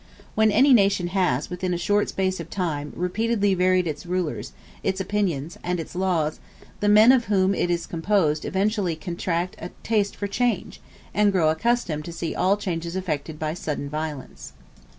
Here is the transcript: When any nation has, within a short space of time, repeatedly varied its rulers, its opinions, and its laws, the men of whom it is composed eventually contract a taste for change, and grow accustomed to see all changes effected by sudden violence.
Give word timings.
When 0.33 0.49
any 0.51 0.73
nation 0.73 1.09
has, 1.09 1.51
within 1.51 1.75
a 1.75 1.77
short 1.77 2.09
space 2.09 2.39
of 2.39 2.49
time, 2.49 2.91
repeatedly 2.95 3.53
varied 3.53 3.85
its 3.85 4.03
rulers, 4.07 4.51
its 4.81 4.99
opinions, 4.99 5.59
and 5.63 5.79
its 5.79 5.93
laws, 5.93 6.39
the 6.79 6.89
men 6.89 7.11
of 7.11 7.25
whom 7.25 7.53
it 7.53 7.69
is 7.69 7.85
composed 7.85 8.43
eventually 8.43 8.95
contract 8.95 9.55
a 9.59 9.69
taste 9.83 10.15
for 10.15 10.25
change, 10.25 10.81
and 11.13 11.31
grow 11.31 11.49
accustomed 11.49 12.03
to 12.05 12.11
see 12.11 12.33
all 12.33 12.57
changes 12.57 12.95
effected 12.95 13.37
by 13.37 13.53
sudden 13.53 13.89
violence. 13.89 14.53